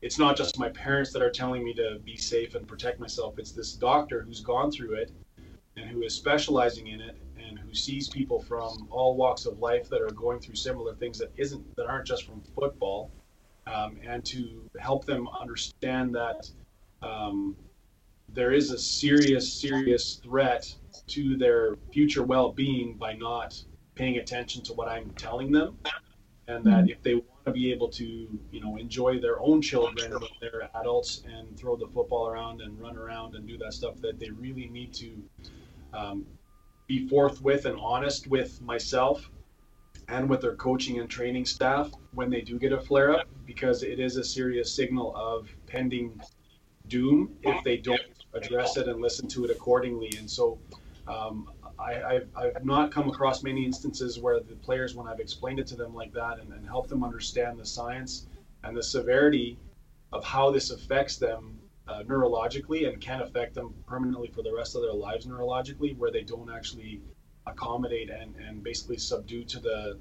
[0.00, 3.38] it's not just my parents that are telling me to be safe and protect myself.
[3.38, 5.10] It's this doctor who's gone through it
[5.76, 9.88] and who is specializing in it and who sees people from all walks of life
[9.88, 13.10] that are going through similar things that isn't that aren't just from football,
[13.66, 16.48] um, and to help them understand that
[17.04, 17.56] um,
[18.28, 20.74] there is a serious, serious threat
[21.08, 23.62] to their future well-being by not
[23.94, 25.76] paying attention to what I'm telling them,
[26.48, 28.04] and that if they want to be able to,
[28.50, 32.80] you know, enjoy their own children when they're adults and throw the football around and
[32.80, 35.22] run around and do that stuff, that they really need to
[35.92, 36.26] um,
[36.88, 39.30] be forthwith and honest with myself
[40.08, 43.82] and with their coaching and training staff when they do get a flare up, because
[43.82, 46.20] it is a serious signal of pending
[46.88, 48.00] doom if they don't
[48.34, 50.12] address it and listen to it accordingly.
[50.18, 50.58] And so
[51.06, 55.66] um, I, have not come across many instances where the players, when I've explained it
[55.68, 58.26] to them like that and, and helped them understand the science
[58.62, 59.58] and the severity
[60.12, 64.74] of how this affects them uh, neurologically and can affect them permanently for the rest
[64.74, 67.00] of their lives neurologically, where they don't actually
[67.46, 69.98] accommodate and, and basically subdue to the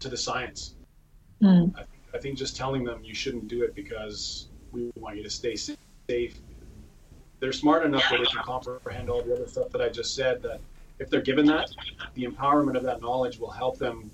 [0.00, 0.74] to the science.
[1.42, 1.74] Mm.
[1.76, 1.84] I,
[2.14, 5.56] I think just telling them you shouldn't do it because we want you to stay
[5.56, 5.76] safe.
[7.40, 10.42] They're smart enough that they can comprehend all the other stuff that I just said.
[10.42, 10.60] That
[10.98, 11.70] if they're given that,
[12.14, 14.10] the empowerment of that knowledge will help them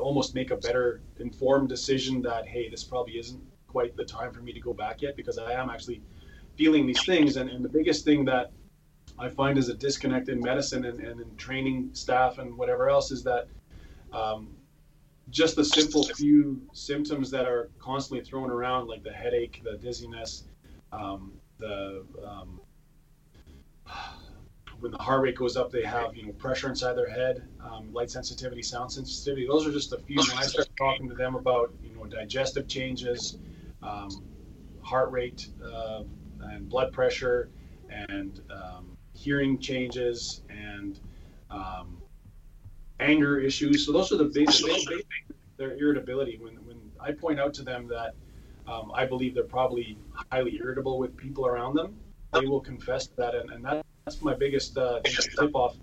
[0.00, 4.40] almost make a better informed decision that hey, this probably isn't quite the time for
[4.40, 6.00] me to go back yet because I am actually
[6.56, 7.36] feeling these things.
[7.36, 8.52] And, and the biggest thing that
[9.18, 13.10] I find is a disconnect in medicine and, and in training staff and whatever else
[13.10, 13.48] is that
[14.12, 14.48] um,
[15.30, 20.44] just the simple few symptoms that are constantly thrown around, like the headache, the dizziness,
[20.94, 22.60] um, the um,
[24.80, 27.92] when the heart rate goes up, they have you know pressure inside their head, um,
[27.92, 29.46] light sensitivity, sound sensitivity.
[29.46, 30.18] Those are just a few.
[30.18, 33.38] When I start talking to them about you know digestive changes,
[33.82, 34.24] um,
[34.82, 36.02] heart rate, uh,
[36.42, 37.48] and blood pressure,
[37.90, 41.00] and um, hearing changes, and
[41.50, 41.98] um,
[43.00, 43.86] anger issues.
[43.86, 44.66] So those are the basic,
[45.56, 46.38] their irritability.
[46.40, 48.14] When when I point out to them that
[48.66, 49.98] um, I believe they're probably
[50.30, 51.94] highly irritable with people around them,
[52.32, 55.76] they will confess that, and, and that, that's my biggest uh, tip off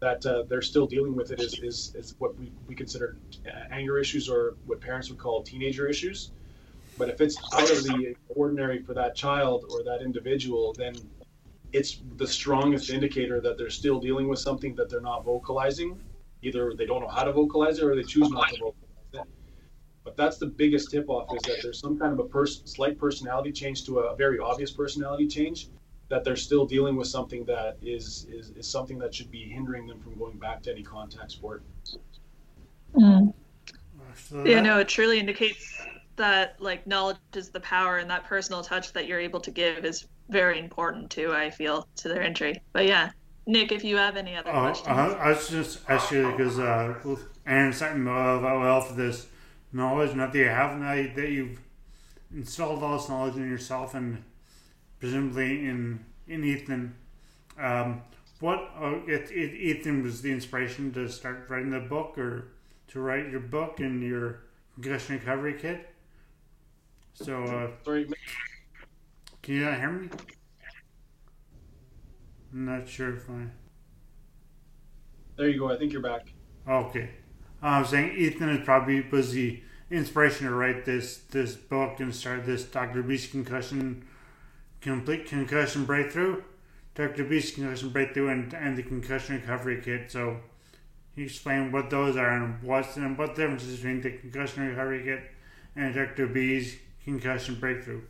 [0.00, 3.16] that uh, they're still dealing with it is, is, is what we, we consider
[3.70, 6.30] anger issues or what parents would call teenager issues.
[6.96, 10.94] But if it's out of the ordinary for that child or that individual, then
[11.72, 15.98] it's the strongest indicator that they're still dealing with something that they're not vocalizing.
[16.42, 18.89] Either they don't know how to vocalize it or they choose not to vocalize.
[20.10, 22.98] But that's the biggest tip off is that there's some kind of a pers- slight
[22.98, 25.68] personality change to a very obvious personality change
[26.08, 29.86] that they're still dealing with something that is, is, is something that should be hindering
[29.86, 31.62] them from going back to any contact sport.
[32.96, 33.32] Mm.
[34.44, 35.80] Yeah, no, it truly indicates
[36.16, 39.84] that like knowledge is the power and that personal touch that you're able to give
[39.84, 42.60] is very important too, I feel, to their injury.
[42.72, 43.10] But yeah,
[43.46, 44.88] Nick, if you have any other oh, questions.
[44.88, 46.94] Uh, I was just asking because uh,
[47.46, 49.28] Erin talking about well for this
[49.72, 51.60] knowledge, not that you have, that, that you've
[52.34, 54.22] installed all this knowledge in yourself and
[54.98, 56.94] presumably in in Ethan.
[57.58, 58.02] Um,
[58.40, 62.48] what uh, it, it, Ethan was the inspiration to start writing the book or
[62.88, 64.40] to write your book and your
[64.74, 65.88] concussion recovery kit.
[67.14, 68.08] So, uh, sorry,
[69.42, 70.08] can you not hear me?
[72.52, 73.46] I'm not sure if I.
[75.36, 75.70] There you go.
[75.70, 76.32] I think you're back.
[76.68, 77.10] Okay,
[77.62, 82.14] I was saying Ethan is probably was the inspiration to write this this book and
[82.14, 83.02] start this Dr.
[83.02, 84.06] B's concussion
[84.80, 86.42] complete concussion breakthrough,
[86.94, 87.24] Dr.
[87.24, 90.10] B's concussion breakthrough, and, and the concussion recovery kit.
[90.10, 90.38] So
[91.14, 95.02] he explained what those are and what's and what the difference between the concussion recovery
[95.04, 95.30] kit
[95.76, 96.26] and Dr.
[96.26, 98.02] B's concussion breakthrough.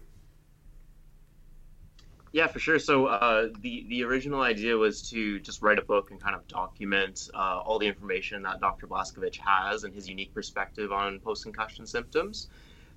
[2.32, 2.78] Yeah, for sure.
[2.78, 6.46] So uh, the the original idea was to just write a book and kind of
[6.46, 8.86] document uh, all the information that Dr.
[8.86, 12.48] Blaskovich has and his unique perspective on post concussion symptoms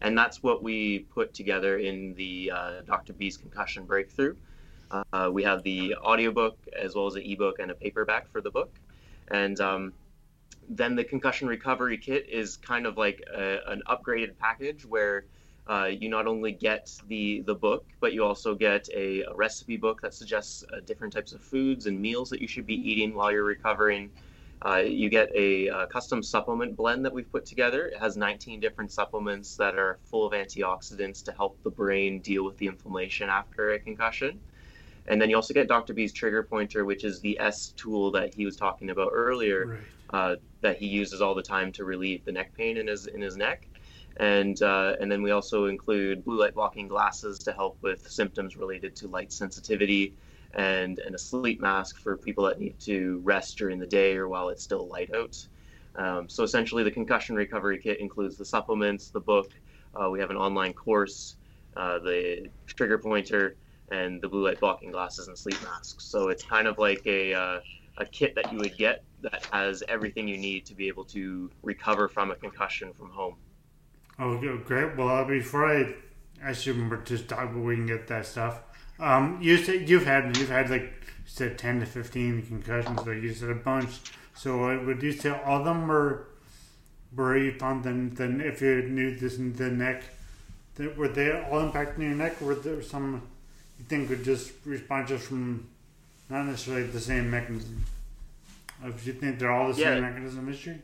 [0.03, 3.13] and that's what we put together in the uh, Dr.
[3.13, 4.35] B's concussion breakthrough.
[4.91, 8.51] Uh, we have the audiobook as well as an ebook and a paperback for the
[8.51, 8.71] book,
[9.29, 9.93] and um,
[10.69, 15.25] then the concussion recovery kit is kind of like a, an upgraded package where
[15.67, 19.77] uh, you not only get the the book, but you also get a, a recipe
[19.77, 23.13] book that suggests uh, different types of foods and meals that you should be eating
[23.13, 24.09] while you're recovering.
[24.65, 27.87] Uh, you get a, a, custom supplement blend that we've put together.
[27.87, 32.45] It has 19 different supplements that are full of antioxidants to help the brain deal
[32.45, 34.39] with the inflammation after a concussion.
[35.07, 35.93] And then you also get Dr.
[35.93, 39.79] B's trigger pointer, which is the S tool that he was talking about earlier,
[40.13, 40.31] right.
[40.31, 43.19] uh, that he uses all the time to relieve the neck pain in his in
[43.19, 43.67] his neck.
[44.17, 48.55] And uh, and then we also include blue light blocking glasses to help with symptoms
[48.55, 50.13] related to light sensitivity
[50.53, 54.27] and, and a sleep mask for people that need to rest during the day or
[54.27, 55.47] while it's still light out.
[55.95, 59.51] Um, so essentially, the concussion recovery kit includes the supplements, the book.
[59.95, 61.35] Uh, we have an online course,
[61.75, 63.55] uh, the trigger pointer,
[63.91, 66.05] and the blue light blocking glasses and sleep masks.
[66.05, 67.59] So it's kind of like a uh,
[67.97, 71.49] a kit that you would get that has everything you need to be able to
[71.61, 73.35] recover from a concussion from home.
[74.19, 74.95] Oh, great!
[74.95, 75.95] Well, before I
[76.41, 78.61] actually remember to talk about we can get that stuff.
[78.99, 80.89] Um, you said you've had you've had like you
[81.25, 83.89] said ten to fifteen concussions, but you said a bunch.
[84.35, 86.27] So uh, would you say all of them were
[87.15, 90.03] were you found then then if you knew this in the neck,
[90.75, 92.41] that were they all impacting your neck?
[92.41, 93.21] Or were there some
[93.79, 95.67] you think would just respond just from
[96.29, 97.83] not necessarily the same mechanism?
[98.83, 99.93] If you think they're all the yeah.
[99.93, 100.77] same mechanism issue?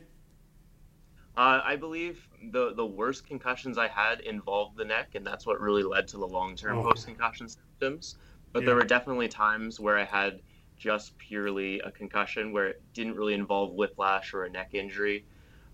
[1.36, 5.60] Uh, I believe the the worst concussions I had involved the neck, and that's what
[5.60, 6.82] really led to the long term oh.
[6.82, 8.16] post concussion symptoms.
[8.52, 8.66] But yeah.
[8.66, 10.40] there were definitely times where I had
[10.76, 15.24] just purely a concussion where it didn't really involve whiplash or a neck injury.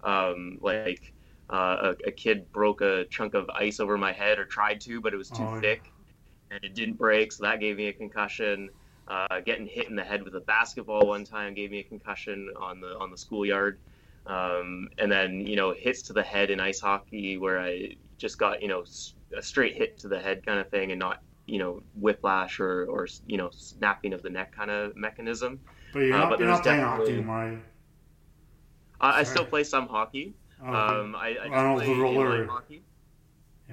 [0.04, 1.14] Um, like
[1.48, 5.00] uh, a, a, kid broke a chunk of ice over my head or tried to,
[5.00, 5.90] but it was too oh, thick
[6.50, 8.70] and it didn't break, so that gave me a concussion.
[9.08, 12.50] Uh, getting hit in the head with a basketball one time gave me a concussion
[12.56, 13.78] on the on the schoolyard.
[14.26, 18.38] Um, and then, you know, hits to the head in ice hockey where I just
[18.38, 18.84] got, you know,
[19.36, 22.86] a straight hit to the head kind of thing and not, you know, whiplash or,
[22.86, 25.60] or you know, snapping of the neck kind of mechanism.
[25.92, 27.60] But you're uh, not, uh, but you're not playing hockey anymore.
[29.00, 30.34] Uh, I still play some hockey.
[30.62, 31.00] Oh, okay.
[31.00, 32.82] um, I, I, I play roller hockey.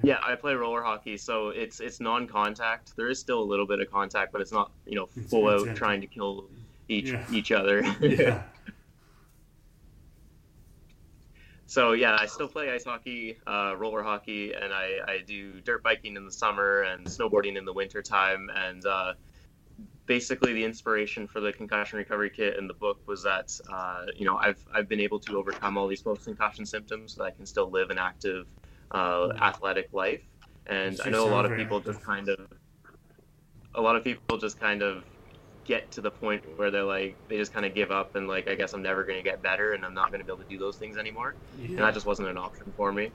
[0.02, 0.18] Yeah.
[0.18, 0.18] yeah.
[0.22, 2.94] I play roller hockey, so it's it's non-contact.
[2.96, 5.62] There is still a little bit of contact, but it's not you know full it's,
[5.62, 6.46] out it's, trying to kill
[6.88, 7.24] each yeah.
[7.32, 7.82] each other.
[8.00, 8.42] yeah.
[11.66, 15.82] so yeah, I still play ice hockey, uh, roller hockey, and I, I do dirt
[15.82, 18.50] biking in the summer and snowboarding in the winter time.
[18.54, 19.14] And uh,
[20.06, 24.26] basically, the inspiration for the concussion recovery kit and the book was that uh, you
[24.26, 27.30] know I've I've been able to overcome all these post concussion symptoms, so that I
[27.30, 28.46] can still live an active,
[28.90, 30.22] uh, athletic life.
[30.66, 32.46] And I know a lot of people just kind of
[33.74, 35.04] a lot of people just kind of
[35.64, 38.48] get to the point where they're like they just kind of give up and like
[38.48, 40.42] I guess I'm never going to get better and I'm not going to be able
[40.42, 41.34] to do those things anymore.
[41.58, 41.68] Yeah.
[41.68, 43.10] And that just wasn't an option for me.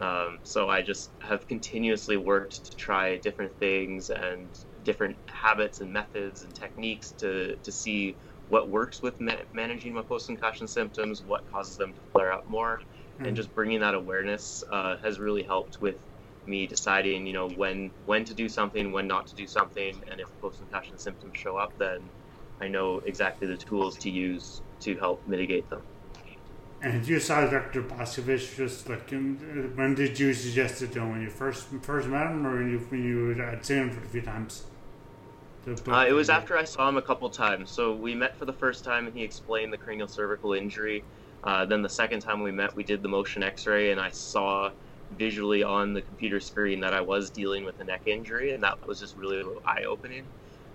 [0.00, 0.06] Yeah.
[0.06, 4.48] Um, so I just have continuously worked to try different things and
[4.84, 8.16] different habits and methods and techniques to to see
[8.48, 12.48] what works with ma- managing my post concussion symptoms, what causes them to flare up
[12.48, 12.80] more,
[13.20, 13.26] mm.
[13.26, 15.96] and just bringing that awareness uh, has really helped with
[16.48, 20.20] me deciding, you know, when when to do something, when not to do something, and
[20.20, 22.00] if post-concussion symptoms show up, then
[22.60, 25.82] I know exactly the tools to use to help mitigate them.
[26.80, 27.82] And you saw Dr.
[27.82, 31.10] Blaskovich just like when did you suggest it to him?
[31.10, 34.04] When you first first met him, or when you when you had seen him for
[34.04, 34.64] a few times?
[35.86, 37.70] Uh, it was after I saw him a couple times.
[37.70, 41.04] So we met for the first time, and he explained the cranial cervical injury.
[41.44, 44.70] Uh, then the second time we met, we did the motion X-ray, and I saw
[45.16, 48.86] visually on the computer screen that I was dealing with a neck injury, and that
[48.86, 50.24] was just really eye opening.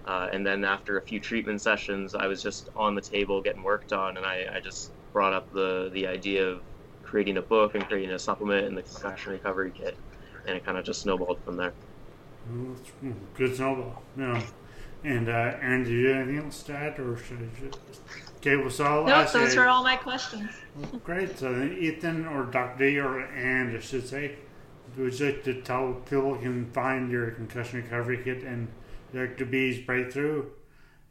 [0.05, 3.63] Uh, and then after a few treatment sessions, I was just on the table getting
[3.63, 6.61] worked on, and I, I just brought up the the idea of
[7.03, 9.95] creating a book and creating a supplement and the concussion recovery kit,
[10.47, 11.73] and it kind of just snowballed from there.
[13.35, 14.41] Good snowball, yeah.
[15.05, 18.01] And uh, Erin, do you have anything else to add, or should I just?
[18.45, 20.51] Okay, well, so I'll nope, those are all my questions.
[20.75, 21.39] Well, great.
[21.39, 22.75] So then Ethan or Dr.
[22.77, 24.35] B or and I should say,
[24.97, 28.67] would you like to tell people can find your concussion recovery kit and
[29.13, 29.45] Dr.
[29.45, 30.47] B's breakthrough,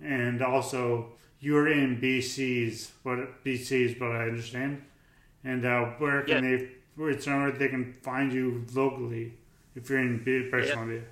[0.03, 4.83] and also you're in BC's what BC's what I understand,
[5.43, 6.57] and uh, where can yeah.
[6.59, 9.33] they where somewhere they can find you locally
[9.75, 10.73] if you're in British yeah.
[10.75, 11.03] Columbia.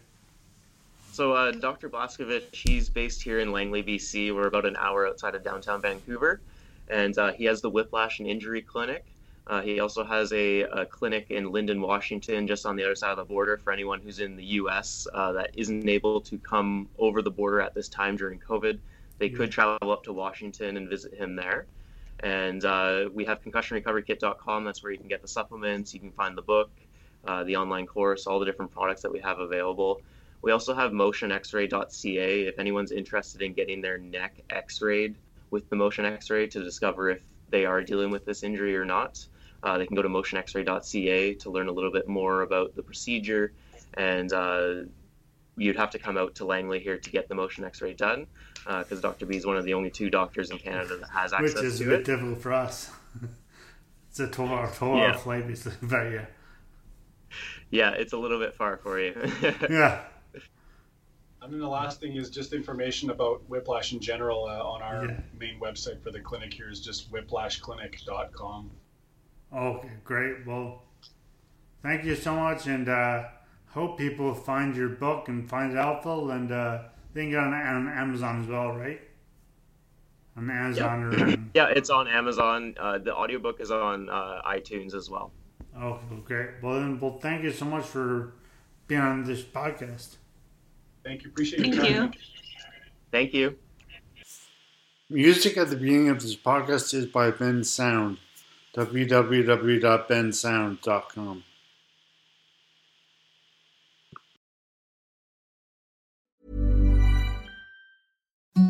[1.20, 1.90] So uh, Dr.
[1.90, 4.34] Blaskovich, he's based here in Langley, BC.
[4.34, 6.40] We're about an hour outside of downtown Vancouver,
[6.88, 9.04] and uh, he has the Whiplash and Injury Clinic.
[9.46, 13.10] Uh, he also has a, a, clinic in Lynden, Washington, just on the other side
[13.10, 15.06] of the border for anyone who's in the U.S.
[15.12, 18.78] Uh, that isn't able to come over the border at this time during COVID.
[19.18, 19.36] They mm-hmm.
[19.36, 21.66] could travel up to Washington and visit him there.
[22.20, 24.64] And uh, we have concussionrecoverykit.com.
[24.64, 25.92] That's where you can get the supplements.
[25.92, 26.70] You can find the book,
[27.26, 30.00] uh, the online course, all the different products that we have available.
[30.42, 35.16] We also have motionxray.ca if anyone's interested in getting their neck x-rayed
[35.50, 37.20] with the motion x-ray to discover if
[37.50, 39.24] they are dealing with this injury or not.
[39.62, 43.52] Uh, they can go to motionxray.ca to learn a little bit more about the procedure,
[43.94, 44.74] and uh,
[45.56, 48.26] you'd have to come out to Langley here to get the motion X-ray done,
[48.64, 49.26] because uh, Dr.
[49.26, 51.80] B is one of the only two doctors in Canada that has access Which is
[51.82, 52.04] a bit it.
[52.06, 52.90] difficult for us.
[54.08, 55.16] it's a 12 hour, 12 hour Yeah.
[55.16, 55.44] flight,
[55.82, 56.26] but yeah.
[57.70, 59.14] Yeah, it's a little bit far for you.
[59.68, 60.00] Yeah.
[61.42, 65.06] And then the last thing is just information about whiplash in general uh, on our
[65.06, 65.20] Yeah.
[65.38, 68.70] main website for the clinic here is just whiplashclinic.com.
[69.56, 70.46] Okay, great.
[70.46, 70.82] Well,
[71.82, 73.24] thank you so much, and uh,
[73.68, 76.82] hope people find your book and find it helpful, and uh,
[77.14, 79.00] they can get it on, on Amazon as well, right?
[80.36, 82.74] On Amazon or on, yeah, it's on Amazon.
[82.78, 85.32] Uh, the audiobook is on uh, iTunes as well.
[85.76, 86.50] okay, great.
[86.62, 88.34] Well, then, well, thank you so much for
[88.86, 90.16] being on this podcast.
[91.04, 91.30] Thank you.
[91.30, 92.04] Appreciate your Thank time.
[92.04, 92.10] you.
[93.10, 93.56] Thank you.
[95.08, 98.18] Music at the beginning of this podcast is by Bensound.
[98.76, 101.44] www.bensound.com.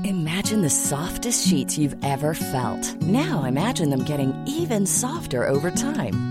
[0.05, 2.95] Imagine the softest sheets you've ever felt.
[3.03, 6.30] Now imagine them getting even softer over time.